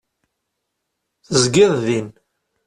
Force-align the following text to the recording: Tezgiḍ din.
Tezgiḍ 1.25 1.73
din. 1.85 2.09